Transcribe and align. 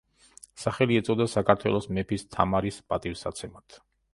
სახელი 0.61 0.95
ეწოდა 1.01 1.27
საქართველოს 1.33 1.89
მეფის 1.99 2.27
თამარის 2.37 2.81
პატივისაცემად. 2.91 3.79